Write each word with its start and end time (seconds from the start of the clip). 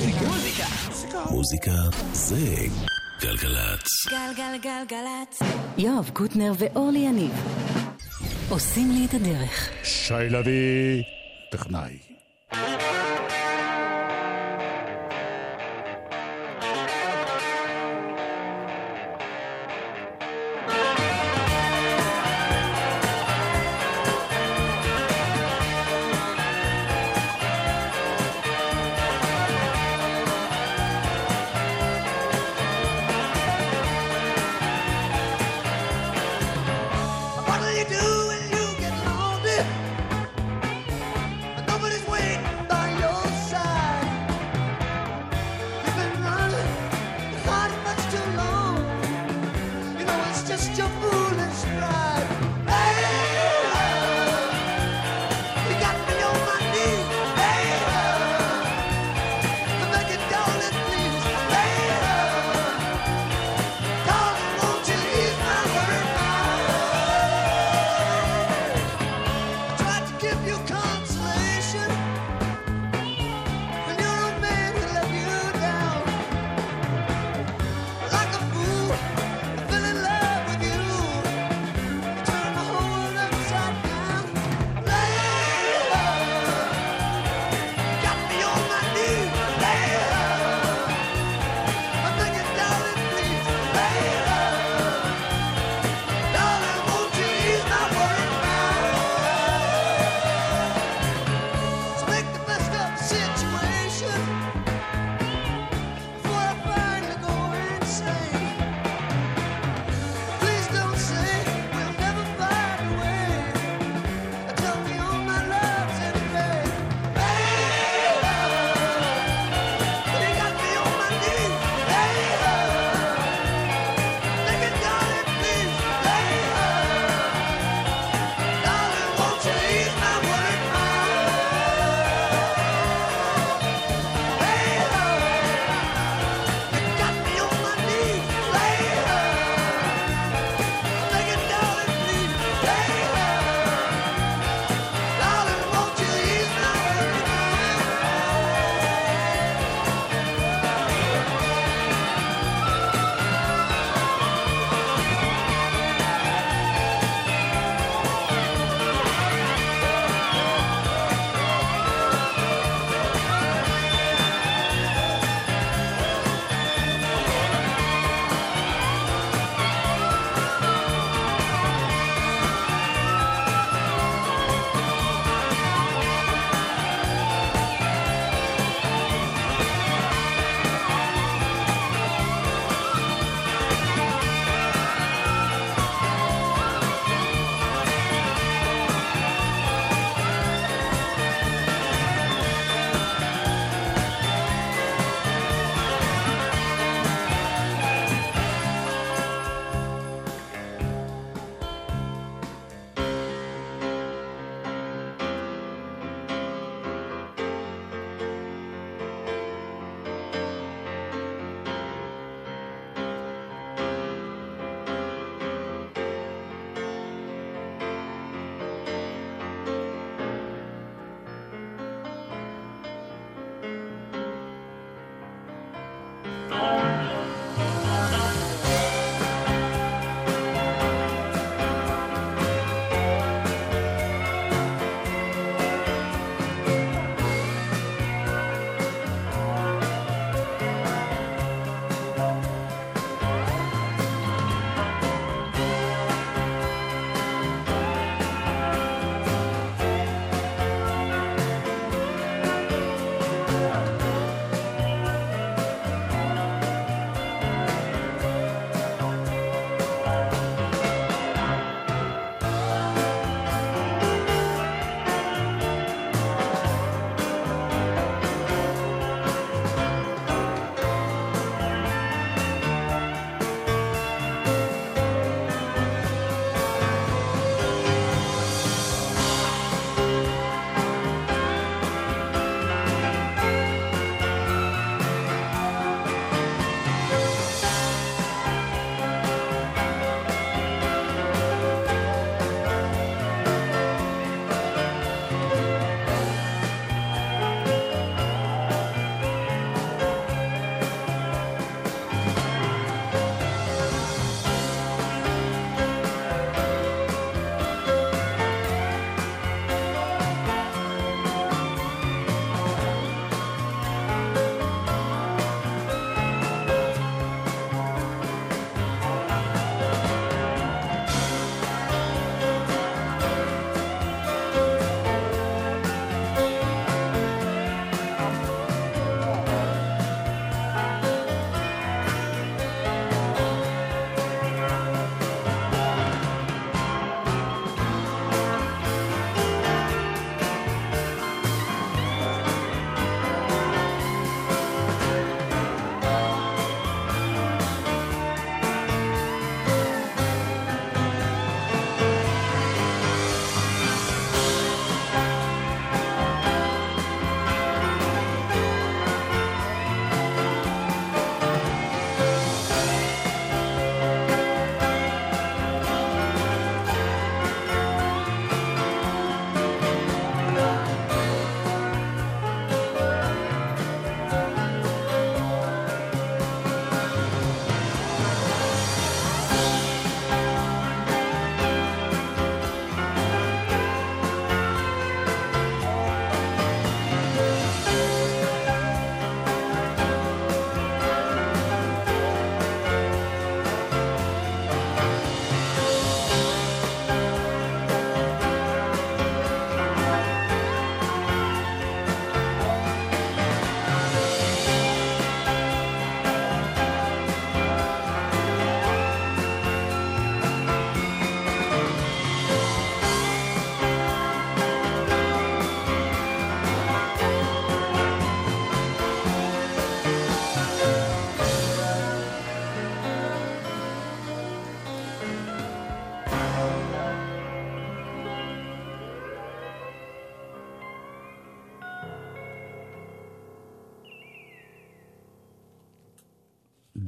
מוזיקה. 0.00 0.64
מוזיקה 1.30 1.70
זה 2.12 2.36
גלגלצ. 3.20 3.86
גלגלגלגלצ. 4.10 5.42
יואב 5.78 6.10
קוטנר 6.12 6.52
ואורלי 6.58 6.98
יניב 6.98 7.30
עושים 8.48 8.90
לי 8.90 9.06
את 9.06 9.14
הדרך. 9.14 9.70
שי 9.84 10.14
לביא, 10.14 11.02
טכנאי. 11.50 12.09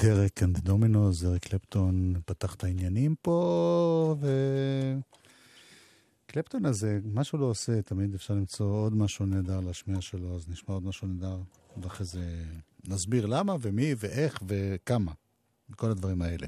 Derek 0.02 0.42
and 0.42 0.58
Dominos, 0.58 1.24
אריק 1.24 1.42
קלפטון 1.42 2.14
פתח 2.26 2.54
את 2.54 2.64
העניינים 2.64 3.14
פה, 3.22 4.16
ו... 4.20 4.26
קלפטון 6.26 6.64
הזה, 6.64 6.98
מה 7.04 7.24
שהוא 7.24 7.40
לא 7.40 7.46
עושה, 7.46 7.82
תמיד 7.82 8.14
אפשר 8.14 8.34
למצוא 8.34 8.66
עוד 8.66 8.94
משהו 8.94 9.26
נהדר 9.26 9.60
להשמיע 9.60 10.00
שלו, 10.00 10.36
אז 10.36 10.48
נשמע 10.48 10.74
עוד 10.74 10.84
משהו 10.84 11.08
נהדר, 11.08 11.38
ואחרי 11.76 12.06
זה 12.06 12.44
נסביר 12.88 13.26
למה 13.26 13.56
ומי 13.60 13.94
ואיך 13.98 14.38
וכמה, 14.46 15.12
וכל 15.70 15.90
הדברים 15.90 16.22
האלה. 16.22 16.46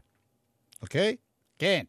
אוקיי? 0.82 1.16
כן. 1.58 1.84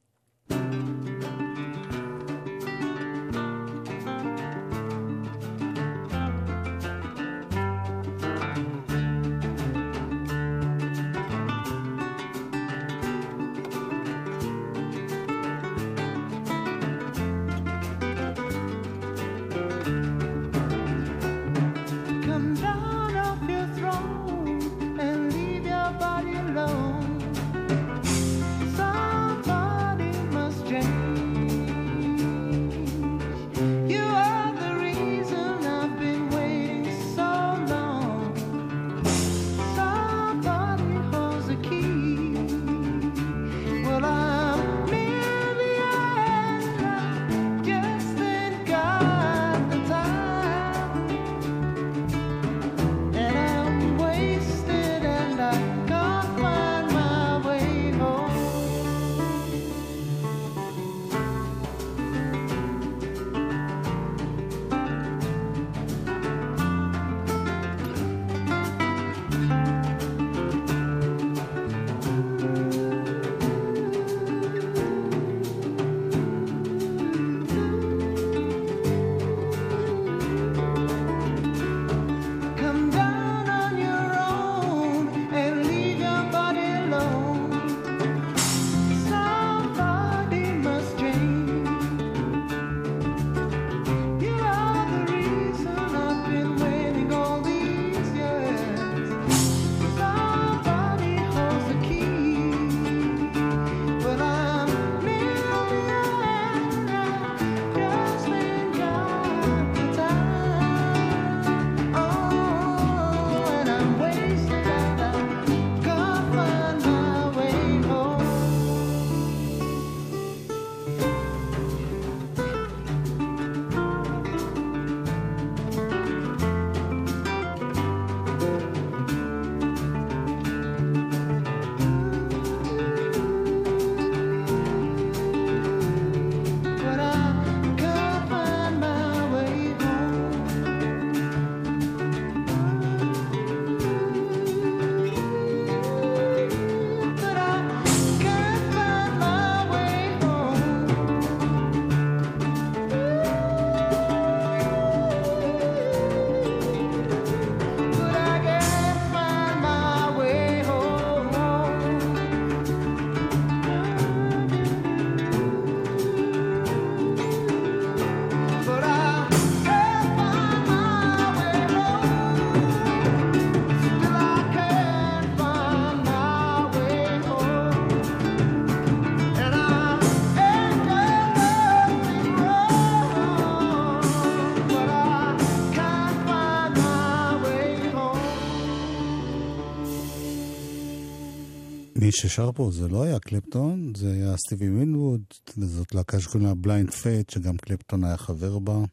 ששר 192.16 192.52
פה 192.52 192.70
זה 192.72 192.88
לא 192.88 193.04
היה 193.04 193.20
קלפטון, 193.20 193.94
זה 193.98 194.12
היה 194.12 194.38
סטיבי 194.38 194.70
וינווד, 194.70 195.22
וזאת 195.58 195.96
להקה 195.96 196.20
שקוראים 196.20 196.48
לה 196.48 196.56
Blind 196.56 196.92
Faith, 196.92 197.30
שגם 197.30 197.58
קלפטון 197.58 198.04
היה 198.04 198.18
חבר 198.18 198.60
בה. 198.60 198.84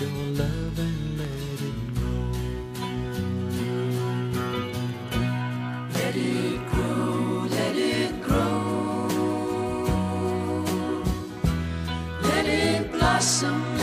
your 0.00 0.08
love 0.40 0.78
and 0.78 1.18
let 1.18 1.60
it 1.60 1.89
Let 6.10 6.18
it 6.18 6.66
grow, 6.66 7.46
let 7.48 7.76
it 7.76 8.20
grow. 8.20 9.06
Let 12.22 12.46
it 12.46 12.90
blossom, 12.90 13.79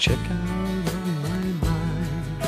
check 0.00 0.18
out 0.30 0.94
of 0.94 1.22
my 1.28 1.68
mind. 1.68 2.42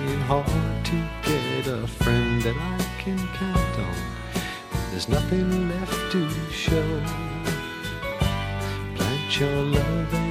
Ain't 0.00 0.22
hard 0.22 0.84
to 0.84 0.96
get 1.22 1.68
a 1.68 1.86
friend 1.86 2.42
that 2.42 2.56
I 2.56 2.78
can 2.98 3.18
count 3.34 3.78
on. 3.78 3.94
There's 4.90 5.08
nothing 5.08 5.68
left 5.68 6.10
to 6.10 6.28
show. 6.50 7.00
Plant 8.96 9.38
your 9.38 9.62
love 9.62 10.29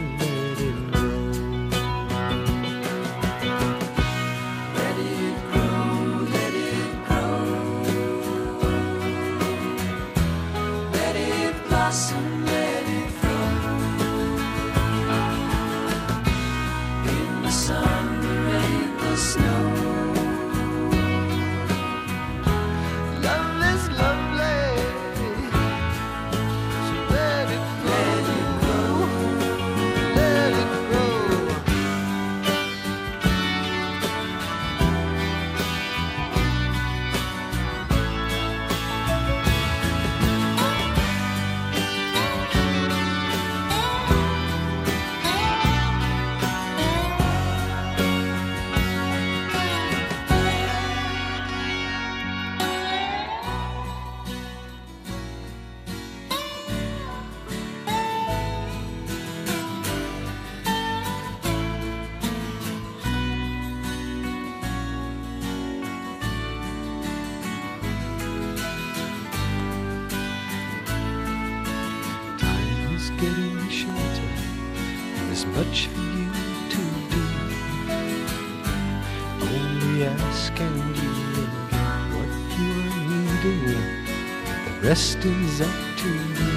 rest 84.90 85.24
is 85.24 85.62
up 85.62 85.70
to 85.98 86.10
you. 86.10 86.52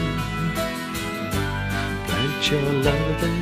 Plant 2.06 2.50
your 2.50 2.72
love 2.86 3.41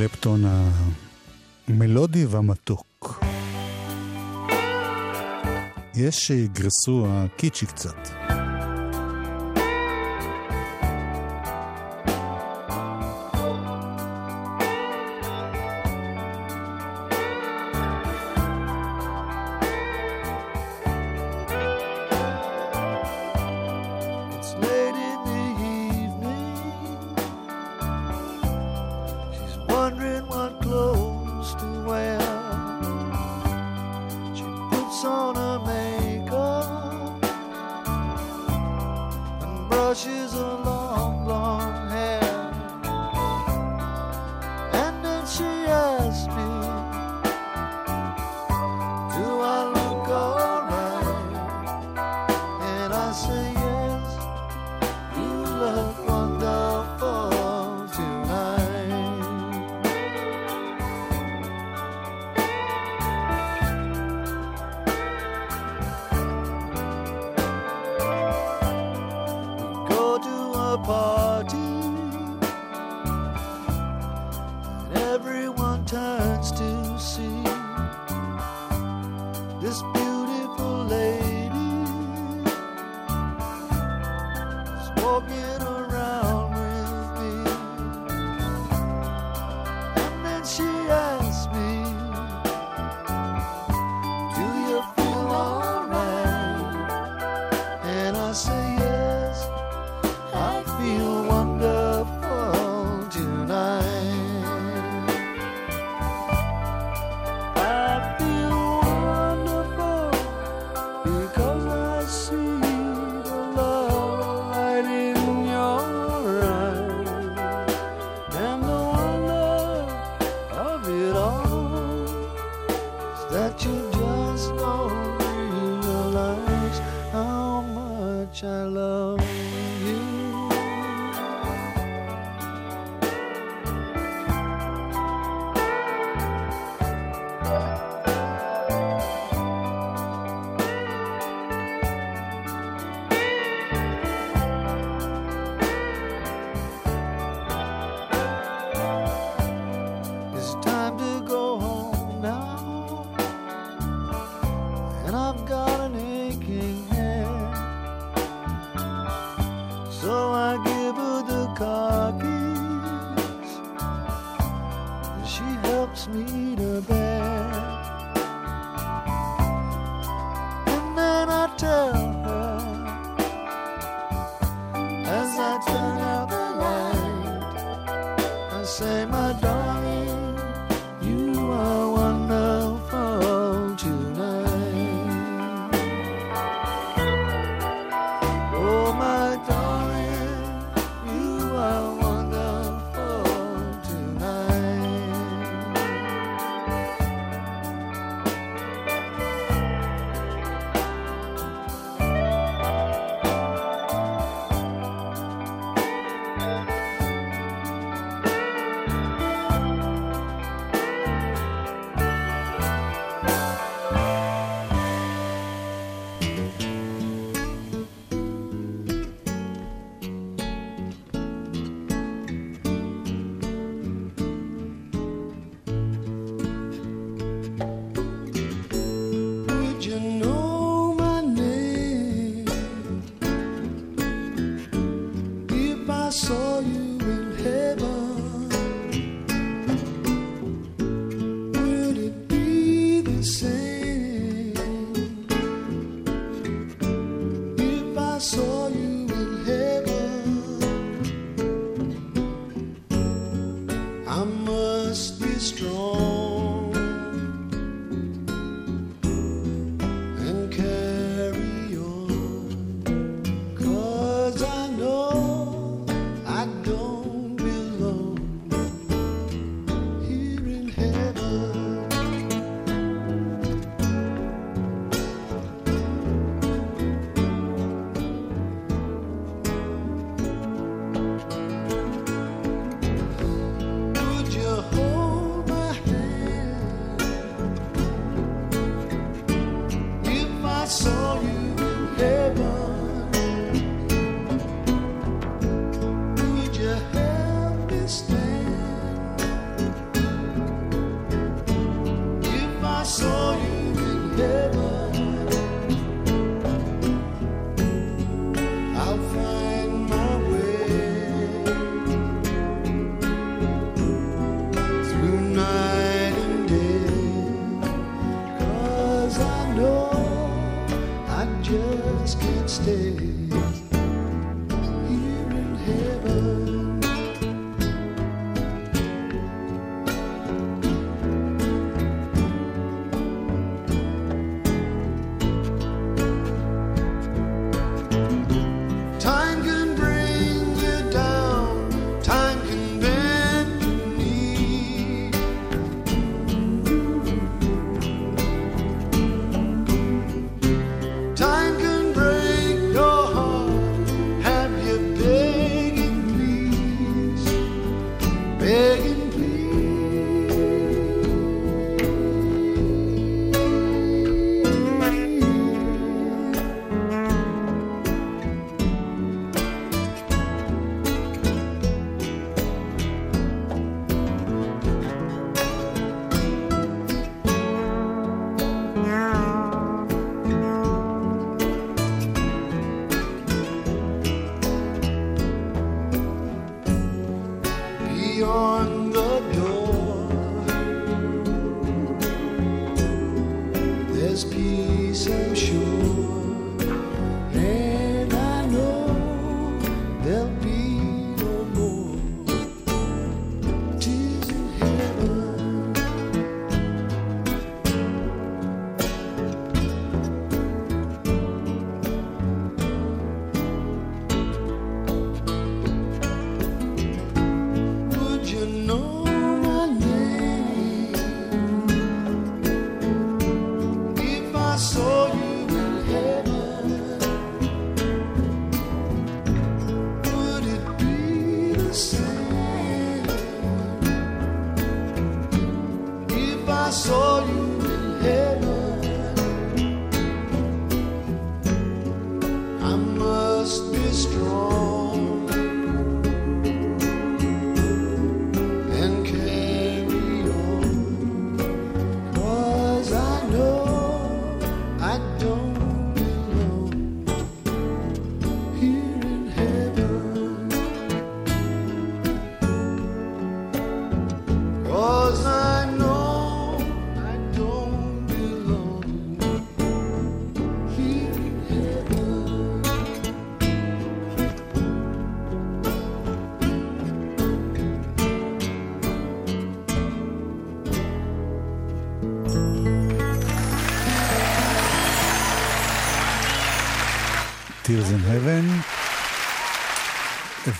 קלפטון 0.00 0.44
המלודי 1.68 2.26
והמתוק. 2.26 3.20
יש 5.94 6.04
אה, 6.04 6.10
שיגרסו 6.12 7.06
הקיצ'י 7.08 7.66
קצת. 7.66 8.19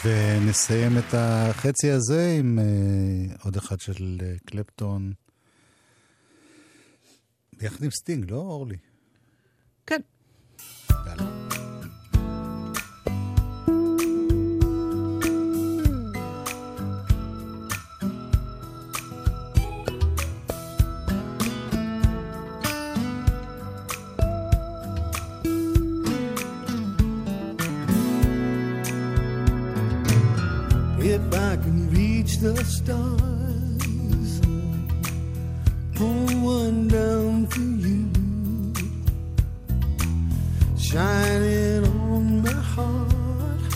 ונסיים 0.04 0.98
את 0.98 1.14
החצי 1.14 1.90
הזה 1.90 2.36
עם 2.38 2.58
uh, 2.58 3.44
עוד 3.44 3.56
אחד 3.56 3.80
של 3.80 4.18
uh, 4.20 4.50
קלפטון. 4.50 5.12
ביחד 7.58 7.84
עם 7.84 7.90
סטינג, 7.90 8.30
לא 8.30 8.36
אורלי? 8.36 8.76
כן. 9.86 10.00
יאללה. 11.06 11.39
The 32.40 32.64
stars, 32.64 34.40
pull 35.94 36.26
one 36.40 36.88
down 36.88 37.46
for 37.48 37.60
you, 37.60 38.08
shining 40.78 41.84
on 41.84 42.42
my 42.42 42.50
heart, 42.74 43.72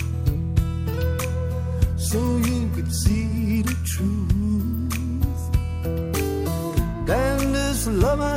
so 1.95 2.19
you 2.37 2.67
could 2.73 2.91
see 2.91 3.61
the 3.61 3.75
truth. 3.85 5.41
Then 7.05 7.53
this 7.53 7.85
love 7.85 8.19
I 8.19 8.34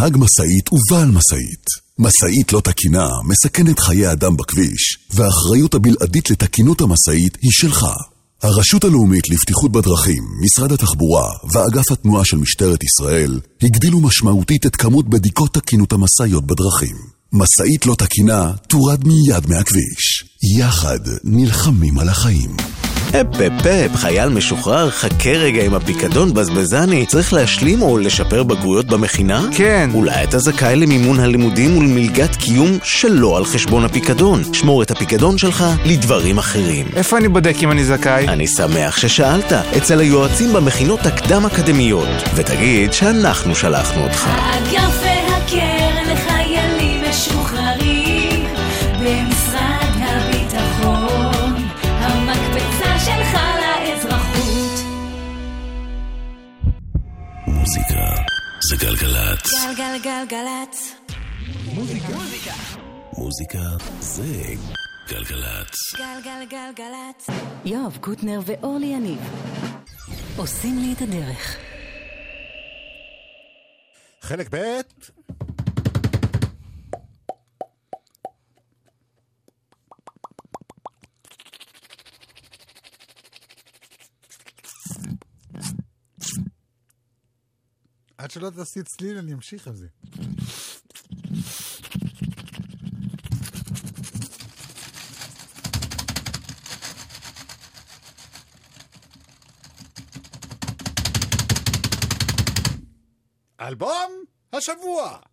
נהג 0.00 0.16
משאית 0.16 0.72
ובעל 0.72 1.10
משאית. 1.10 1.64
משאית 1.98 2.52
לא 2.52 2.60
תקינה 2.60 3.08
מסכנת 3.24 3.78
חיי 3.78 4.12
אדם 4.12 4.36
בכביש, 4.36 4.98
והאחריות 5.14 5.74
הבלעדית 5.74 6.30
לתקינות 6.30 6.80
המשאית 6.80 7.38
היא 7.42 7.50
שלך. 7.50 7.86
הרשות 8.42 8.84
הלאומית 8.84 9.28
לבטיחות 9.30 9.72
בדרכים, 9.72 10.22
משרד 10.40 10.72
התחבורה 10.72 11.28
ואגף 11.52 11.92
התנועה 11.92 12.24
של 12.24 12.36
משטרת 12.36 12.80
ישראל 12.84 13.40
הגדילו 13.62 14.00
משמעותית 14.00 14.66
את 14.66 14.76
כמות 14.76 15.08
בדיקות 15.08 15.54
תקינות 15.54 15.92
המשאיות 15.92 16.46
בדרכים. 16.46 16.96
משאית 17.32 17.86
לא 17.86 17.94
תקינה 17.94 18.52
תורד 18.68 19.04
מיד 19.06 19.46
מהכביש. 19.48 20.24
יחד 20.58 21.00
נלחמים 21.24 21.98
על 21.98 22.08
החיים. 22.08 22.56
אפ 23.10 23.40
אפ 23.40 23.66
אפ, 23.66 23.96
חייל 23.96 24.28
משוחרר, 24.28 24.90
חכה 24.90 25.30
רגע 25.30 25.64
עם 25.64 25.74
הפיקדון 25.74 26.34
בזבזני. 26.34 27.06
צריך 27.06 27.32
להשלים 27.32 27.82
או 27.82 27.98
לשפר 27.98 28.42
בגרויות 28.42 28.86
במכינה? 28.86 29.42
כן. 29.56 29.90
אולי 29.94 30.24
אתה 30.24 30.38
זכאי 30.38 30.76
למימון 30.76 31.20
הלימודים 31.20 31.76
ולמלגת 31.78 32.36
קיום 32.36 32.78
שלא 32.82 33.36
על 33.36 33.44
חשבון 33.44 33.84
הפיקדון. 33.84 34.42
שמור 34.54 34.82
את 34.82 34.90
הפיקדון 34.90 35.38
שלך 35.38 35.64
לדברים 35.84 36.38
אחרים. 36.38 36.86
איפה 36.96 37.16
אני 37.18 37.28
בודק 37.28 37.54
אם 37.62 37.70
אני 37.70 37.84
זכאי? 37.84 38.28
אני 38.28 38.46
שמח 38.46 38.96
ששאלת, 38.96 39.52
אצל 39.52 40.00
היועצים 40.00 40.52
במכינות 40.52 41.06
הקדם-אקדמיות, 41.06 42.08
ותגיד 42.34 42.92
שאנחנו 42.92 43.54
שלחנו 43.54 44.02
אותך. 44.02 44.26
האגף 44.26 45.19
גלגלגלצ. 59.80 60.94
מוזיקה 63.18 63.58
זה 64.00 64.22
גלגלצ. 65.08 65.94
גלגלגלגלצ. 65.96 67.26
יואב 67.64 67.98
קוטנר 68.00 68.40
ואורלי 68.46 68.86
יניב 68.86 69.18
עושים 70.36 70.78
לי 70.78 70.92
את 70.92 71.02
הדרך. 71.02 71.56
חלק 74.20 74.54
ב' 74.54 74.80
עד 88.20 88.30
שלא 88.30 88.50
תעשי 88.50 88.82
צליל, 88.82 89.18
אני 89.18 89.32
אמשיך 89.32 89.68
עם 89.68 89.74
זה. 89.76 89.86
אלבום 103.60 104.24
השבוע! 104.52 105.29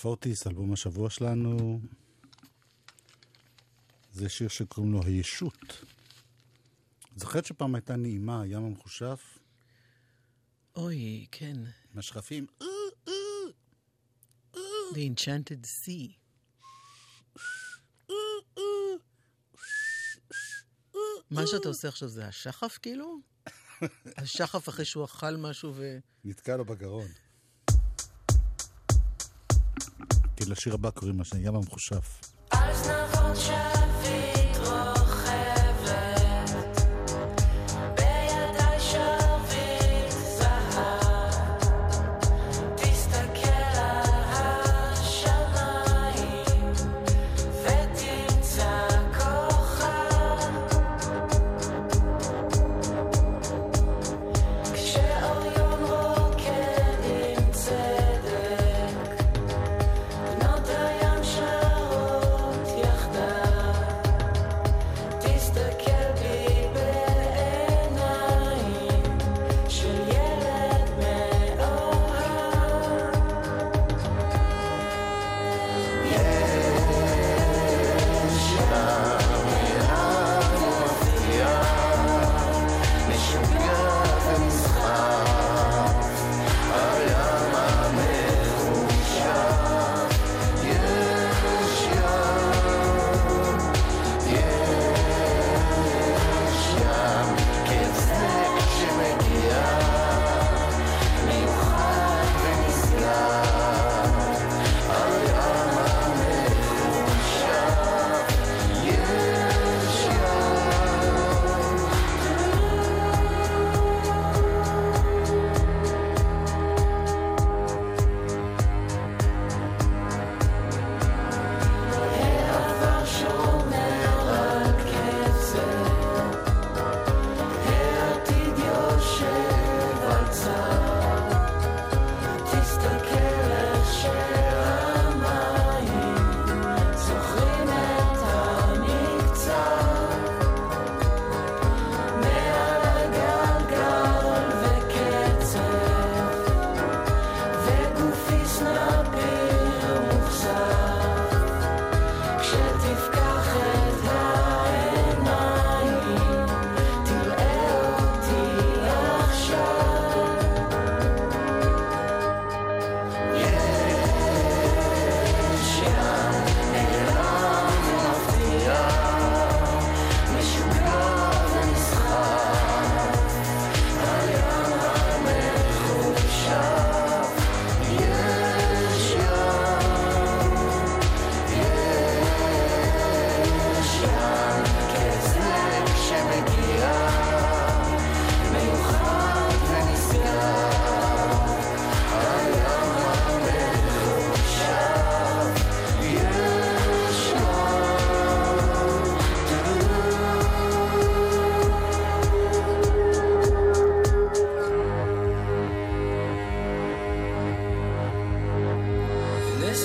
פורטיס, 0.00 0.46
אלבום 0.46 0.72
השבוע 0.72 1.10
שלנו, 1.10 1.80
זה 4.12 4.28
שיר 4.28 4.48
שקוראים 4.48 4.92
לו 4.92 5.02
הישות. 5.02 5.84
זוכרת 7.16 7.44
שפעם 7.44 7.74
הייתה 7.74 7.96
נעימה, 7.96 8.42
הים 8.42 8.64
המחושף? 8.64 9.38
אוי, 10.76 11.26
כן. 11.32 11.56
משכפים. 11.94 12.46
אה, 12.62 12.66
אה, 13.08 13.12
אה. 14.56 14.60
The 14.92 14.96
Enchanted 14.96 15.66
Sea. 15.84 16.12
מה 21.30 21.46
שאתה 21.46 21.68
עושה 21.68 21.88
עכשיו 21.88 22.08
זה 22.08 22.26
השחף 22.26 22.78
כאילו? 22.82 23.20
השחף 24.22 24.68
אחרי 24.68 24.84
שהוא 24.84 25.04
אכל 25.04 25.36
משהו 25.36 25.72
ו... 25.74 25.98
נתקע 26.24 26.56
לו 26.56 26.64
בגרון. 26.64 27.06
לשיר 30.50 30.74
הבא 30.74 30.90
קוראים 30.90 31.20
ים 31.38 31.54
המחושף. 31.54 32.20
אז 32.50 32.88
נכון 32.88 33.19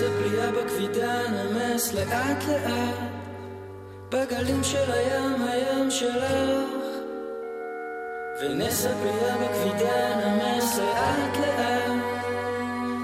הפליאה 0.02 0.52
בכבידה 0.52 1.22
נמס 1.30 1.94
לאט 1.94 2.44
לאט 2.48 2.96
בגלים 4.12 4.64
של 4.64 4.92
הים, 4.92 5.42
הים 5.42 5.92
שלך. 5.92 6.32
ונס 8.42 8.86
הפליאה 8.86 9.36
בכבידה 9.38 10.16
נמס 10.16 10.78
לאט 10.78 11.38
לאט 11.38 11.92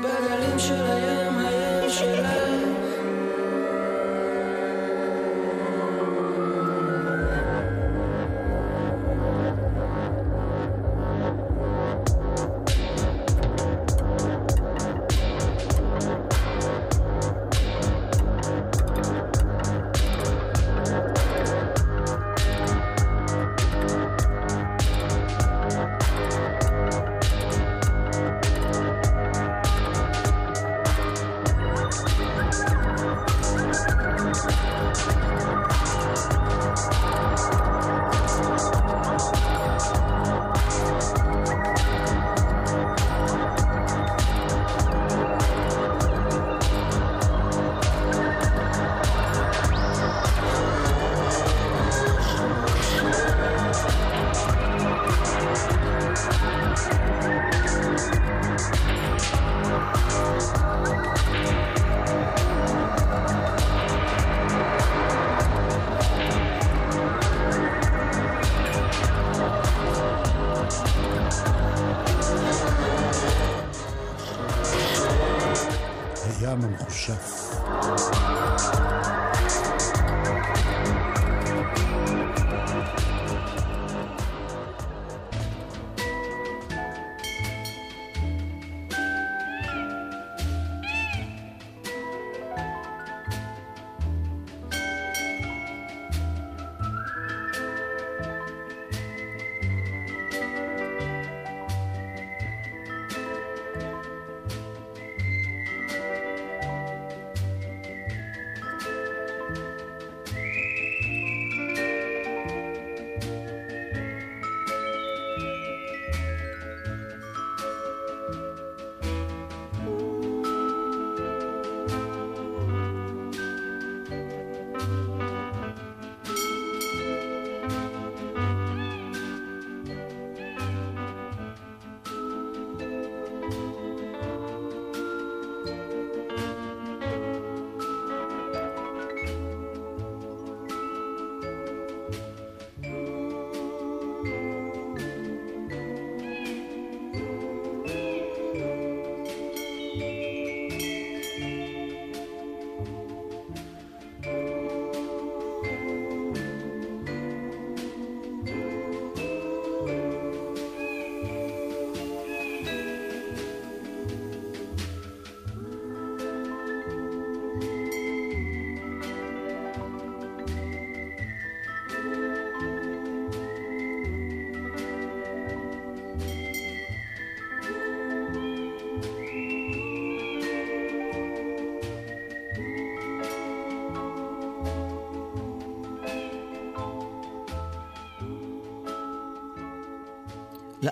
בגלים 0.03 0.59
של 0.59 0.83
הים, 0.85 1.37
הים 1.37 1.89
שלך. 1.89 2.50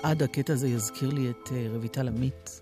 לעד 0.04 0.24
הקטע 0.24 0.54
הזה 0.54 0.68
יזכיר 0.68 1.10
לי 1.10 1.30
את 1.30 1.50
אה, 1.52 1.68
רויטל 1.76 2.08
עמית, 2.08 2.62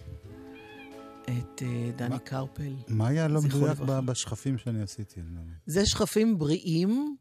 את 1.23 1.61
אה, 1.61 1.91
דני 1.95 2.09
מה- 2.09 2.19
קרפל. 2.19 2.73
מה 2.87 3.07
היה 3.07 3.27
לא 3.27 3.41
מדויק 3.41 3.77
בשכפים 4.05 4.57
שאני 4.57 4.81
עשיתי? 4.81 5.19
לא. 5.35 5.41
זה 5.65 5.85
שכפים 5.85 6.37
בריאים, 6.39 7.15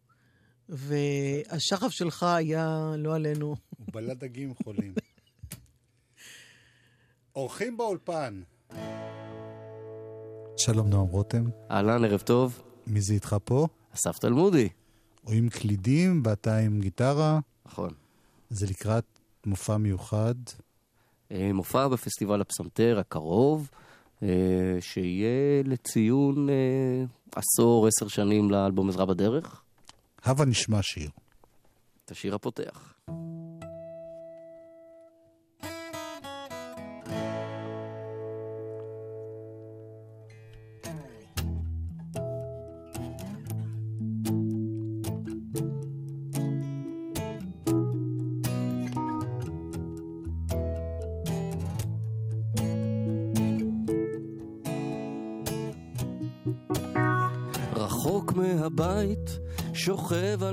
והשחף 0.68 1.88
שלך 1.90 2.22
היה, 2.22 2.92
לא 2.98 3.14
עלינו, 3.14 3.46
הוא 3.46 3.56
בלע 3.92 4.14
דגים 4.14 4.54
חולים. 4.64 4.94
אורחים 7.34 7.76
באולפן. 7.76 8.42
שלום 10.56 10.88
נועם 10.88 11.06
רותם, 11.06 11.44
אהלן, 11.70 12.04
ערב 12.04 12.20
טוב. 12.20 12.62
מי 12.86 13.00
זה 13.00 13.14
איתך 13.14 13.36
פה? 13.44 13.66
אסף 13.94 14.18
תלמודי. 14.18 14.68
או 15.26 15.32
עם 15.32 15.48
קלידים, 15.48 16.22
ואתה 16.24 16.56
עם 16.58 16.80
גיטרה. 16.80 17.40
נכון. 17.66 17.90
זה 18.50 18.66
לקראת 18.66 19.15
מופע 19.46 19.76
מיוחד. 19.76 20.34
אה, 21.30 21.52
מופע 21.52 21.88
בפסטיבל 21.88 22.40
הפסנתר 22.40 22.98
הקרוב, 22.98 23.70
אה, 24.22 24.28
שיהיה 24.80 25.62
לציון 25.64 26.48
אה, 26.50 27.04
עשור, 27.36 27.86
עשר 27.86 28.08
שנים 28.08 28.50
לאלבום 28.50 28.88
עזרה 28.88 29.06
בדרך. 29.06 29.62
הבה 30.24 30.44
נשמע 30.44 30.82
שיר. 30.82 31.10
את 32.04 32.10
השיר 32.10 32.34
הפותח. 32.34 32.94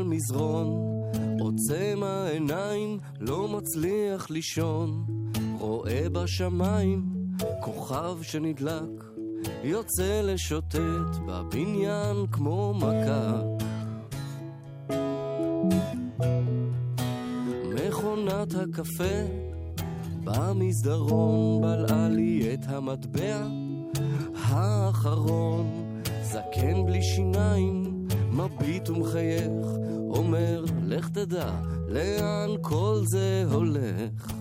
על 0.03 0.09
מזרון, 0.09 0.67
עוצם 1.39 2.03
העיניים, 2.03 2.99
לא 3.19 3.47
מצליח 3.47 4.29
לישון, 4.29 5.05
רואה 5.59 6.09
בשמיים 6.11 7.05
כוכב 7.61 8.17
שנדלק, 8.21 9.03
יוצא 9.63 10.21
לשוטט 10.23 11.15
בבניין 11.27 12.17
כמו 12.31 12.73
מכה. 12.77 13.41
מכונת 17.75 18.53
הקפה 18.55 19.19
במסדרון 20.23 21.61
בלעה 21.61 22.09
לי 22.09 22.53
את 22.53 22.65
המטבע 22.67 23.47
האחרון, 24.35 25.67
זקן 26.23 26.85
בלי 26.85 27.01
שיניים, 27.01 28.03
מביט 28.31 28.89
ומחייך, 28.89 29.82
אומר, 30.17 30.65
לך 30.83 31.09
תדע 31.09 31.51
לאן 31.87 32.49
כל 32.61 33.01
זה 33.05 33.45
הולך. 33.51 34.31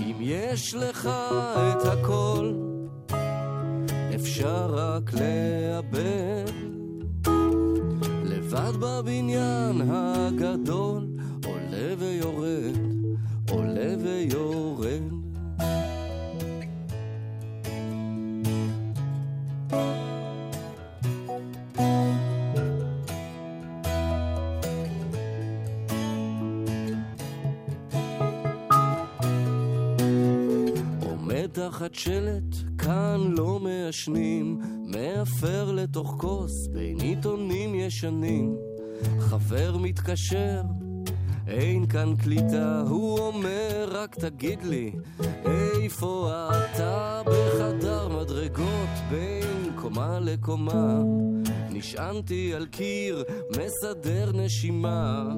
אם 0.00 0.16
יש 0.20 0.74
לך 0.74 1.06
את 1.06 1.86
הכל, 1.86 2.54
אפשר 4.14 4.74
רק 4.74 5.10
לאבד. 5.12 6.52
לבד 8.24 8.72
בבניין 8.80 9.80
הגדול, 9.90 11.06
עולה 11.44 11.94
ויורד, 11.98 12.76
עולה 13.50 13.94
ויורד. 14.04 15.23
תחת 31.74 31.94
שלט, 31.94 32.56
כאן 32.78 33.20
לא 33.36 33.60
מעשנים, 33.60 34.58
מאפר 34.86 35.72
לתוך 35.72 36.16
כוס 36.18 36.66
בין 36.66 37.00
עיתונים 37.00 37.74
ישנים. 37.74 38.56
חבר 39.18 39.76
מתקשר, 39.76 40.62
אין 41.46 41.86
כאן 41.86 42.16
קליטה, 42.16 42.82
הוא 42.88 43.18
אומר 43.18 43.88
רק 43.90 44.14
תגיד 44.14 44.62
לי, 44.62 44.92
איפה 45.44 46.30
אתה 46.50 47.22
בחדר 47.26 48.08
מדרגות 48.08 48.90
בין 49.10 49.72
קומה 49.76 50.20
לקומה? 50.20 51.02
נשענתי 51.70 52.54
על 52.54 52.66
קיר, 52.66 53.24
מסדר 53.50 54.32
נשימה, 54.34 55.28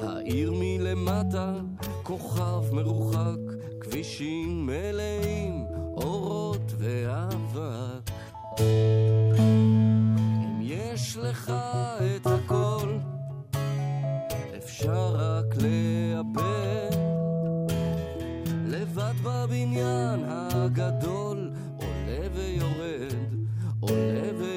העיר 0.00 0.52
מלמטה, 0.54 1.54
כוכב 2.02 2.62
מרוחק, 2.72 3.38
כבישים 3.80 4.66
מלאים, 4.66 5.63
אורות 5.96 6.72
ואבק. 6.78 8.10
אם 9.38 10.60
יש 10.62 11.16
לך 11.16 11.52
את 12.16 12.26
הכל, 12.26 12.98
אפשר 14.56 15.14
רק 15.14 15.56
לאבד. 15.56 16.96
לבד 18.66 19.14
בבניין 19.22 20.20
הגדול, 20.26 21.50
עולה 21.76 22.28
ויורד, 22.34 23.14
עולה 23.80 24.30
ויורד. 24.38 24.53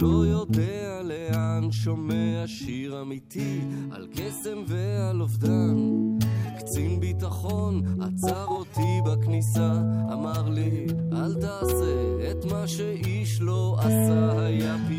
לא 0.00 0.26
יודע 0.26 1.02
לאן, 1.02 1.72
שומע 1.72 2.44
שיר 2.46 3.02
אמיתי 3.02 3.60
על 3.90 4.06
קסם 4.14 4.58
ועל 4.66 5.20
אובדן. 5.20 5.76
קצין 6.58 7.00
ביטחון 7.00 7.82
עצר 8.02 8.44
אותי 8.46 9.00
בכניסה, 9.06 9.72
אמר 10.12 10.48
לי, 10.48 10.86
אל 11.12 11.34
תעשה 11.34 12.30
את 12.30 12.44
מה 12.44 12.68
שאיש 12.68 13.40
לא 13.40 13.76
עשה, 13.78 14.40
היה 14.40 14.76
פיגוע 14.88 14.93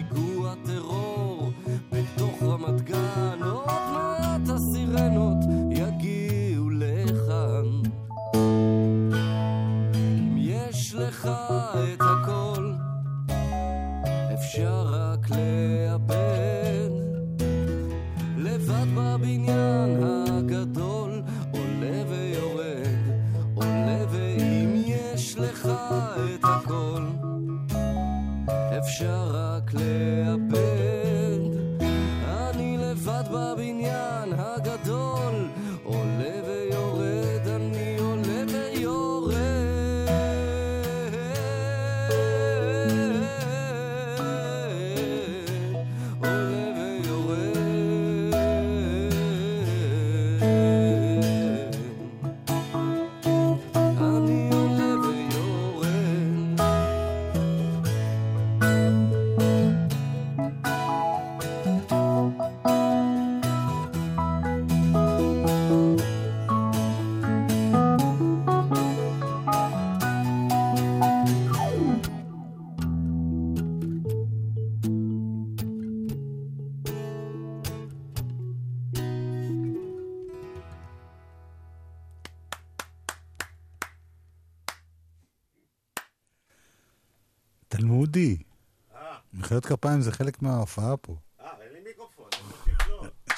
מחיאות 89.58 89.80
כפיים 89.80 90.02
זה 90.02 90.12
חלק 90.12 90.42
מההופעה 90.42 90.98
פה. 90.98 91.16
אה, 91.42 91.48
אין 91.62 91.74
לי 91.74 91.80
מיקרופון. 91.88 92.30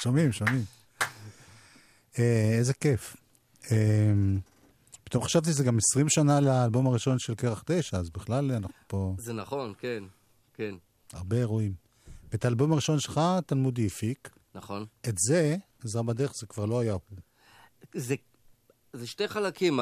שומעים, 0.00 0.32
שומעים. 0.32 0.64
אה, 2.18 2.54
איזה 2.58 2.74
כיף. 2.74 3.16
אה, 3.70 4.12
פתאום 5.04 5.24
חשבתי 5.24 5.50
שזה 5.50 5.64
גם 5.64 5.78
20 5.90 6.08
שנה 6.08 6.40
לאלבום 6.40 6.86
הראשון 6.86 7.18
של 7.18 7.34
קרח 7.34 7.62
9, 7.66 7.98
אז 7.98 8.10
בכלל 8.10 8.52
אנחנו 8.52 8.74
פה 8.86 9.14
זה 9.18 9.32
נכון, 9.32 9.72
כן, 9.78 10.04
כן, 10.54 10.74
הרבה 11.12 11.36
אירועים. 11.36 11.74
ואת 12.32 12.44
האלבום 12.44 12.72
הראשון 12.72 13.00
שלך, 13.00 13.20
תלמודי 13.46 13.86
הפיק. 13.86 14.30
נכון. 14.54 14.86
את 15.08 15.14
זה, 15.18 15.56
עזרה 15.84 16.02
בדרך, 16.02 16.34
זה 16.34 16.46
כבר 16.46 16.64
לא 16.64 16.80
היה 16.80 16.92
הוא. 16.92 17.00
זה, 17.94 18.14
זה 18.92 19.06
שתי 19.06 19.28
חלקים. 19.28 19.80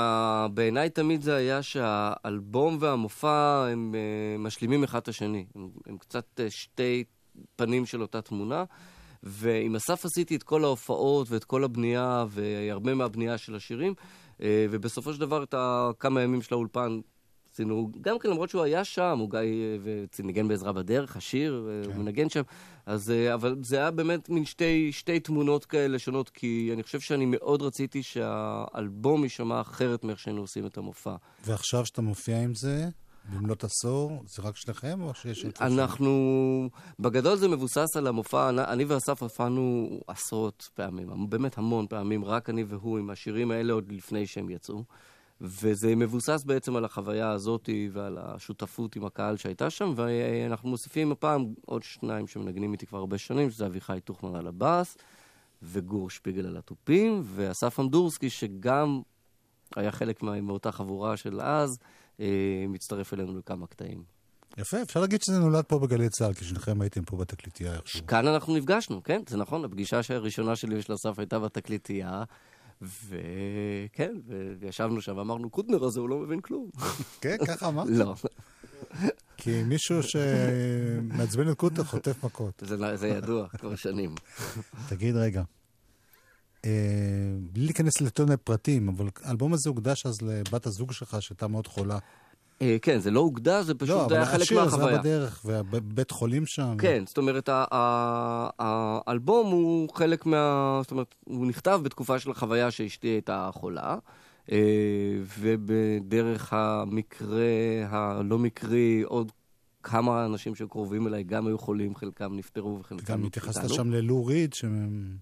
בעיניי 0.55 0.91
תמיד 0.91 1.23
זה 1.23 1.37
היה 1.37 1.63
שהאלבום 1.63 2.77
והמופע 2.81 3.67
הם 3.73 3.95
uh, 3.95 4.41
משלימים 4.41 4.85
אחד 4.85 4.99
את 4.99 5.09
השני. 5.09 5.47
הם, 5.55 5.69
הם 5.87 5.99
קצת 5.99 6.41
uh, 6.41 6.43
שתי 6.51 7.05
פנים 7.57 7.87
של 7.87 8.03
אותה 8.03 8.23
תמונה. 8.23 8.65
ועם 9.23 9.77
אסף 9.77 10.05
עשיתי 10.05 10.37
את 10.37 10.43
כל 10.43 10.65
ההופעות 10.65 11.31
ואת 11.31 11.45
כל 11.45 11.65
הבנייה 11.65 12.25
והרבה 12.29 12.95
מהבנייה 12.95 13.39
של 13.39 13.55
השירים. 13.55 13.95
uh, 14.39 14.43
ובסופו 14.71 15.13
של 15.15 15.21
דבר 15.21 15.43
את 15.43 15.55
הכמה 15.59 16.23
ימים 16.23 16.43
של 16.43 16.55
האולפן 16.55 17.01
עשינו, 17.57 17.91
גם 18.01 18.19
כן 18.19 18.31
למרות 18.31 18.51
שהוא 18.51 18.63
היה 18.63 18.85
שם, 18.85 19.19
הוא 19.19 19.31
גיא 19.31 19.39
אה, 19.39 20.05
וניגן 20.19 20.49
בעזרה 20.49 20.73
בדרך, 20.73 21.17
השיר, 21.17 21.69
כן. 21.85 21.91
הוא 21.91 22.05
מנגן 22.05 22.29
שם. 22.29 22.43
אז, 22.87 23.11
אה, 23.11 23.35
אבל 23.35 23.57
זה 23.63 23.77
היה 23.77 23.91
באמת 23.91 24.29
מין 24.29 24.45
שתי, 24.45 24.93
שתי 24.93 25.21
תמונות 25.21 25.65
כאלה 25.65 25.99
שונות, 25.99 26.31
כי 26.31 26.71
אני 26.73 26.83
חושב 26.83 27.01
שאני 27.01 27.25
מאוד 27.27 27.63
רציתי 27.63 28.03
שהאלבום 28.03 29.25
יישמע 29.25 29.61
אחרת 29.61 30.05
מאיך 30.05 30.19
שהיינו 30.19 30.41
עושים 30.41 30.67
את 30.67 30.79
המופע. 30.79 31.15
ועכשיו 31.45 31.87
שאתה 31.87 32.03
מופיע 32.03 32.41
עם 32.41 32.55
זה, 32.55 32.89
במלאת 33.33 33.65
עשור, 33.65 34.23
זה 34.27 34.43
רק 34.43 34.57
שלכם 34.57 35.03
או 35.03 35.15
שיש... 35.15 35.45
עוד 35.45 35.55
אנחנו, 35.61 36.71
בגדול 36.99 37.37
זה 37.37 37.49
מבוסס 37.49 37.97
על 37.97 38.07
המופע, 38.07 38.49
אני 38.49 38.85
ואסף 38.85 39.23
הופענו 39.23 39.89
עשרות 40.07 40.69
פעמים, 40.75 41.31
באמת 41.31 41.59
המון 41.59 41.87
פעמים, 41.87 42.25
רק 42.25 42.51
אני 42.51 42.65
והוא 42.65 42.99
עם 42.99 43.11
השירים 43.11 43.51
האלה 43.51 43.73
עוד 43.73 43.93
לפני 43.93 44.27
שהם 44.27 44.51
יצאו. 44.51 44.85
וזה 45.41 45.97
מבוסס 45.97 46.45
בעצם 46.45 46.77
על 46.77 46.85
החוויה 46.85 47.31
הזאת 47.31 47.69
ועל 47.93 48.19
השותפות 48.21 48.97
עם 48.97 49.05
הקהל 49.05 49.37
שהייתה 49.37 49.71
שם, 49.71 49.93
ואנחנו 49.97 50.69
מוסיפים 50.69 51.13
הפעם 51.13 51.47
עוד 51.67 51.83
שניים 51.83 52.27
שמנגנים 52.27 52.73
איתי 52.73 52.87
כבר 52.87 52.99
הרבה 52.99 53.19
שנים, 53.19 53.51
שזה 53.51 53.67
אביחי 53.67 53.99
טוחמן 54.05 54.35
על 54.35 54.47
הבאס, 54.47 54.97
וגור 55.63 56.11
שפיגל 56.11 56.47
על 56.47 56.57
התופים, 56.57 57.23
ואסף 57.25 57.81
אמדורסקי, 57.81 58.31
שגם 58.31 59.03
היה 59.77 59.93
חלק 59.93 60.23
מאותה 60.23 60.73
חבורה 60.73 61.17
של 61.17 61.41
אז, 61.41 61.79
אה, 62.21 62.65
מצטרף 62.69 63.15
אלינו 63.15 63.39
לכמה 63.39 63.67
קטעים. 63.67 64.17
יפה, 64.59 64.83
אפשר 64.83 65.01
להגיד 65.01 65.23
שזה 65.23 65.39
נולד 65.39 65.65
פה 65.65 65.79
בגלי 65.79 66.09
צה"ל, 66.09 66.33
כי 66.33 66.45
שניכם 66.45 66.81
הייתם 66.81 67.05
פה 67.05 67.17
בתקליטייה. 67.17 67.79
כאן 68.07 68.27
אנחנו 68.27 68.57
נפגשנו, 68.57 69.03
כן, 69.03 69.23
זה 69.29 69.37
נכון, 69.37 69.65
הפגישה 69.65 70.01
הראשונה 70.09 70.57
שלי 70.57 70.79
ושל 70.79 70.95
אסף 70.95 71.19
הייתה 71.19 71.39
בתקליטייה. 71.39 72.25
וכן, 72.83 74.15
וישבנו 74.61 75.01
שם 75.01 75.17
ואמרנו, 75.17 75.51
קוטנר 75.51 75.85
הזה, 75.85 76.01
הוא 76.01 76.09
לא 76.09 76.19
מבין 76.19 76.41
כלום. 76.41 76.71
כן, 77.21 77.37
ככה 77.47 77.69
אמרת? 77.69 77.89
לא. 77.91 78.15
כי 79.37 79.63
מישהו 79.63 80.03
שמעצבן 80.03 81.51
את 81.51 81.57
קוטנר 81.57 81.85
חוטף 81.85 82.25
מכות. 82.25 82.63
זה 82.95 83.09
ידוע, 83.09 83.49
כבר 83.49 83.75
שנים. 83.75 84.15
תגיד 84.89 85.17
רגע, 85.17 85.43
אה, 86.65 86.71
בלי 87.53 87.65
להיכנס 87.65 88.01
לטון 88.01 88.31
הפרטים, 88.31 88.89
אבל 88.89 89.09
האלבום 89.23 89.53
הזה 89.53 89.71
הוקדש 89.71 90.07
אז 90.07 90.23
לבת 90.23 90.67
הזוג 90.67 90.93
שלך 90.93 91.17
שהייתה 91.21 91.49
מאוד 91.49 91.67
חולה. 91.67 91.99
אה, 92.63 92.77
כן, 92.83 92.99
זה 92.99 93.11
לא 93.11 93.21
הוקדש, 93.21 93.65
זה 93.65 93.75
פשוט 93.75 94.13
היה 94.13 94.27
חלק 94.27 94.53
מהחוויה. 94.53 94.61
לא, 94.61 94.65
אבל 94.65 94.69
השיר 94.69 94.89
עזרה 94.89 94.99
בדרך, 94.99 95.43
והבית 95.45 96.11
חולים 96.11 96.47
שם. 96.47 96.77
כן, 96.79 97.03
זאת 97.07 97.19
אומרת, 97.19 97.49
האלבום 98.59 99.51
הוא 99.51 99.89
חלק 99.95 100.27
מה... 100.27 100.79
זאת 100.83 100.91
אומרת, 100.91 101.15
הוא 101.25 101.47
נכתב 101.47 101.81
בתקופה 101.83 102.19
של 102.19 102.31
החוויה 102.31 102.71
שאשתי 102.71 103.09
הייתה 103.09 103.51
חולה, 103.53 103.97
אה, 104.53 104.59
ובדרך 105.39 106.53
המקרה 106.53 107.47
הלא 107.89 108.39
מקרי, 108.39 109.03
עוד 109.03 109.33
כמה 109.83 110.25
אנשים 110.25 110.55
שקרובים 110.55 111.07
אליי 111.07 111.23
גם 111.23 111.47
היו 111.47 111.59
חולים, 111.59 111.95
חלקם 111.95 112.37
נפטרו 112.37 112.79
וחלקם 112.81 113.03
איתנו. 113.03 113.17
גם 113.17 113.25
התייחסת 113.25 113.69
שם 113.69 113.91
ללו 113.91 114.27
ריד, 114.27 114.53
שהם... 114.53 115.17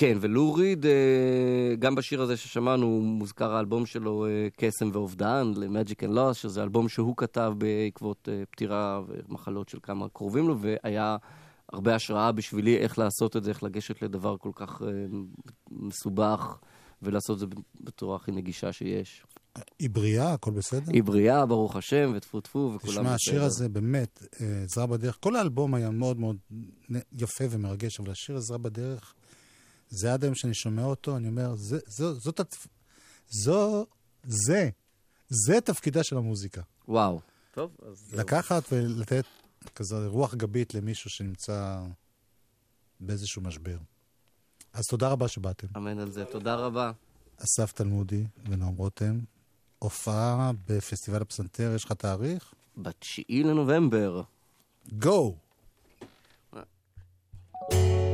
כן, 0.00 0.18
ולו 0.20 0.54
ריד, 0.54 0.86
אה, 0.86 1.74
גם 1.78 1.94
בשיר 1.94 2.22
הזה 2.22 2.36
ששמענו, 2.36 3.00
מוזכר 3.00 3.54
האלבום 3.54 3.86
שלו, 3.86 4.26
אה, 4.26 4.48
קסם 4.56 4.90
ואובדן, 4.92 5.52
ל-Magic 5.56 6.08
and 6.08 6.14
Loss, 6.14 6.34
שזה 6.34 6.62
אלבום 6.62 6.88
שהוא 6.88 7.16
כתב 7.16 7.52
בעקבות 7.58 8.28
אה, 8.32 8.42
פטירה 8.50 9.00
ומחלות 9.08 9.68
של 9.68 9.78
כמה 9.82 10.08
קרובים 10.08 10.48
לו, 10.48 10.56
והיה 10.60 11.16
הרבה 11.72 11.94
השראה 11.94 12.32
בשבילי 12.32 12.76
איך 12.76 12.98
לעשות 12.98 13.36
את 13.36 13.44
זה, 13.44 13.50
איך 13.50 13.62
לגשת 13.62 14.02
לדבר 14.02 14.36
כל 14.36 14.50
כך 14.54 14.82
מסובך, 15.70 16.58
ולעשות 17.02 17.34
את 17.34 17.40
זה 17.40 17.46
בצורה 17.80 18.16
הכי 18.16 18.32
נגישה 18.32 18.72
שיש. 18.72 19.24
היא 19.78 19.90
בריאה, 19.90 20.32
הכל 20.32 20.50
בסדר? 20.50 20.92
היא 20.92 21.02
בריאה, 21.02 21.46
ברוך 21.46 21.76
השם, 21.76 22.12
וטפו 22.14 22.40
טפו, 22.40 22.58
וכולם 22.58 22.80
בסדר. 22.80 23.02
תשמע, 23.02 23.14
השיר 23.14 23.42
הזה 23.42 23.68
באמת, 23.68 24.22
עזרה 24.64 24.86
בדרך, 24.86 25.18
כל 25.20 25.36
האלבום 25.36 25.74
היה 25.74 25.90
מאוד 25.90 26.20
מאוד 26.20 26.36
יפה 27.12 27.44
ומרגש, 27.50 28.00
אבל 28.00 28.10
השיר 28.10 28.36
עזרה 28.36 28.58
בדרך... 28.58 29.14
זה 29.90 30.12
עד 30.12 30.24
היום 30.24 30.34
שאני 30.34 30.54
שומע 30.54 30.84
אותו, 30.84 31.16
אני 31.16 31.28
אומר, 31.28 31.54
זה, 31.54 31.78
זו, 31.86 32.14
זאת, 32.14 32.40
התפ... 32.40 32.66
זו, 33.28 33.86
זה, 34.24 34.70
זה 35.28 35.60
תפקידה 35.60 36.02
של 36.02 36.16
המוזיקה. 36.16 36.62
וואו. 36.88 37.20
טוב, 37.50 37.76
אז... 37.86 38.14
לקחת 38.14 38.62
ולתת 38.72 39.24
כזה 39.74 40.06
רוח 40.06 40.34
גבית 40.34 40.74
למישהו 40.74 41.10
שנמצא 41.10 41.80
באיזשהו 43.00 43.42
משבר. 43.42 43.78
אז 44.72 44.86
תודה 44.86 45.08
רבה 45.08 45.28
שבאתם. 45.28 45.66
אמן 45.76 45.98
על 45.98 46.10
זה, 46.10 46.24
תודה 46.24 46.54
רבה. 46.54 46.92
אסף 47.44 47.72
תלמודי 47.72 48.24
ונועם 48.48 48.74
רותם, 48.74 49.18
הופעה 49.78 50.52
בפסטיבל 50.68 51.22
הפסנתר, 51.22 51.72
יש 51.74 51.84
לך 51.84 51.92
תאריך? 51.92 52.54
בתשיעי 52.76 53.42
לנובמבר. 53.42 54.22
גו! 54.92 55.36
מי 57.72 58.09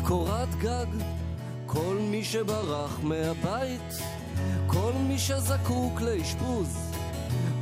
קורת 0.00 0.54
גג, 0.58 0.86
כל 1.66 1.96
מי 2.00 2.24
שברח 2.24 3.00
מהבית, 3.02 3.94
כל 4.66 4.92
מי 5.08 5.18
שזקוק 5.18 6.00
לאשפוז, 6.00 6.92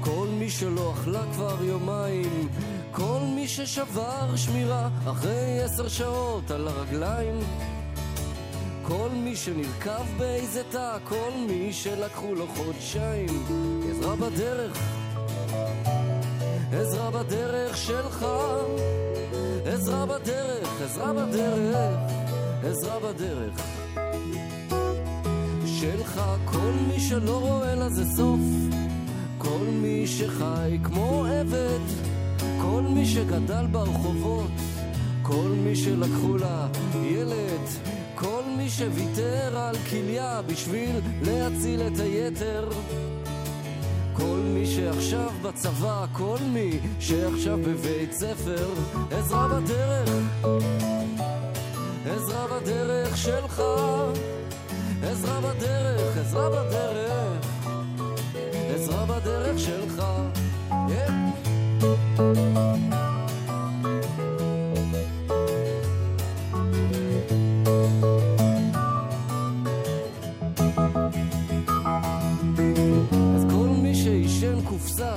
כל 0.00 0.28
מי 0.38 0.50
שלא 0.50 0.92
אכלה 0.92 1.22
כבר 1.32 1.64
יומיים, 1.64 2.48
כל 2.92 3.18
מי 3.34 3.48
ששבר 3.48 4.36
שמירה 4.36 4.88
אחרי 5.10 5.62
עשר 5.62 5.88
שעות 5.88 6.50
על 6.50 6.68
הרגליים, 6.68 7.40
כל 8.82 9.08
מי 9.12 9.36
שנרקב 9.36 10.04
באיזה 10.18 10.62
תא, 10.70 10.98
כל 11.04 11.30
מי 11.48 11.72
שלקחו 11.72 12.34
לו 12.34 12.46
חודשיים, 12.46 13.44
עזרה 13.90 14.16
בדרך, 14.16 14.78
עזרה 16.72 17.10
בדרך 17.10 17.76
שלך. 17.76 18.26
עזרה 19.66 20.06
בדרך, 20.06 20.82
עזרה 20.82 21.12
בדרך, 21.12 21.76
עזרה 22.70 22.98
בדרך. 23.00 23.60
שלך 25.66 26.20
כל 26.44 26.72
מי 26.88 27.00
שלא 27.00 27.40
רואה 27.40 27.74
לזה 27.74 28.04
סוף. 28.16 28.40
כל 29.38 29.64
מי 29.82 30.06
שחי 30.06 30.78
כמו 30.84 31.24
עבד. 31.26 31.80
כל 32.62 32.82
מי 32.82 33.06
שגדל 33.06 33.66
ברחובות. 33.66 34.50
כל 35.22 35.48
מי 35.64 35.76
שלקחו 35.76 36.36
לה 36.36 36.68
ילד. 37.02 37.66
כל 38.14 38.42
מי 38.56 38.68
שוויתר 38.68 39.58
על 39.58 39.76
כליה 39.90 40.40
בשביל 40.46 40.96
להציל 41.22 41.82
את 41.82 42.00
היתר. 42.00 42.68
כל 44.12 44.40
מי 44.54 44.66
שעכשיו 44.66 45.30
בצבא, 45.42 46.06
כל 46.12 46.38
מי 46.52 46.78
שעכשיו 47.00 47.58
בבית 47.58 48.12
ספר, 48.12 48.68
עזרה 49.10 49.48
בדרך, 49.48 50.10
עזרה 52.10 52.46
בדרך 52.46 53.16
שלך, 53.16 53.62
עזרה 55.02 55.40
בדרך, 55.40 56.16
עזרה 56.16 56.50
בדרך, 56.50 57.46
עזרה 58.74 59.06
בדרך 59.06 59.58
שלך. 59.58 60.02
Yeah. 60.70 61.26
קופסה 74.64 75.12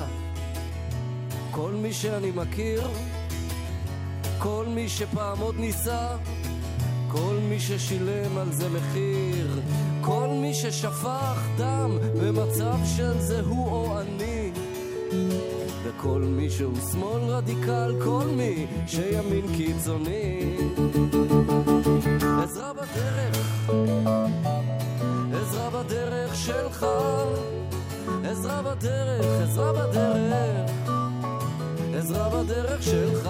כל 1.52 1.72
מי 1.72 1.94
שאני 1.94 2.32
מכיר 2.36 2.88
כל 4.40 4.66
מי 4.68 4.90
שפעם 4.90 5.40
עוד 5.40 5.56
ניסה, 5.60 6.08
כל 7.12 7.36
מי 7.50 7.60
ששילם 7.60 8.38
על 8.38 8.52
זה 8.52 8.70
מחיר, 8.70 9.60
כל 10.02 10.28
מי 10.42 10.54
ששפך 10.54 11.48
דם 11.58 11.98
במצב 12.22 12.76
של 12.98 13.20
זה 13.20 13.42
הוא 13.42 13.68
או 13.68 14.00
אני. 14.00 14.52
וכל 15.84 16.22
מי 16.22 16.50
שהוא 16.50 16.76
שמאל 16.92 17.22
רדיקל, 17.22 17.96
כל 18.04 18.24
מי 18.38 18.68
שימין 18.88 19.46
קיצוני. 19.58 20.58
עזרה 22.44 22.74
בדרך, 22.74 23.70
עזרה 25.34 25.70
בדרך 25.70 26.36
שלך, 26.36 26.86
עזרה 28.24 28.62
בדרך, 28.62 29.26
עזרה 29.44 29.74
בדרך, 29.74 30.72
עזרה 31.94 32.30
בדרך 32.30 32.84
שלך. 32.84 33.30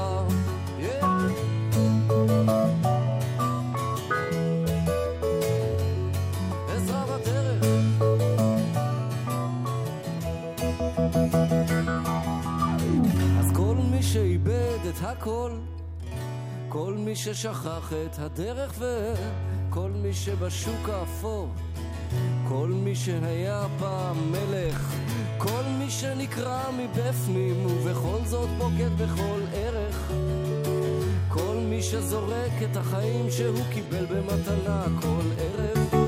Yeah. 0.80 2.98
הכל, 15.10 15.51
כל 16.70 16.93
מי 16.97 17.16
ששכח 17.16 17.93
את 18.05 18.20
הדרך 18.20 18.74
וכל 18.80 19.89
מי 19.89 20.14
שבשוק 20.14 20.89
האפור, 20.89 21.49
כל 22.47 22.68
מי 22.68 22.95
שהיה 22.95 23.68
פעם 23.80 24.32
מלך, 24.32 24.93
כל 25.38 25.64
מי 25.80 25.89
שנקרע 25.89 26.72
מבפנים 26.72 27.66
ובכל 27.66 28.20
זאת 28.26 28.49
בוגד 28.57 28.97
בכל 28.97 29.39
ערך, 29.53 30.12
כל 31.30 31.55
מי 31.70 31.82
שזורק 31.82 32.53
את 32.72 32.78
החיים 32.78 33.32
שהוא 33.32 33.66
קיבל 33.74 34.05
במתנה 34.05 34.84
כל 35.01 35.26
ערב. 35.38 35.98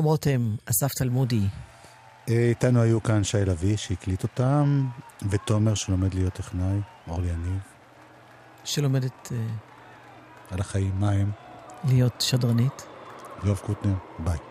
נועם 0.00 0.08
רותם, 0.08 0.54
אסף 0.70 0.92
תלמודי. 0.98 1.46
אה, 2.28 2.48
איתנו 2.48 2.82
היו 2.82 3.02
כאן 3.02 3.24
שי 3.24 3.44
לביא 3.44 3.76
שהקליט 3.76 4.22
אותם, 4.22 4.88
ותומר 5.30 5.74
שלומד 5.74 6.14
להיות 6.14 6.32
טכנאי, 6.32 6.80
אורלי 7.08 7.28
יניב, 7.28 7.60
שלומדת 8.64 9.32
אה, 9.32 9.36
על 10.50 10.60
החיים, 10.60 10.92
מה 10.94 11.10
הם? 11.10 11.30
להיות 11.84 12.20
שדרנית. 12.20 12.86
יואב 13.44 13.56
קוטנר, 13.56 13.94
ביי. 14.18 14.49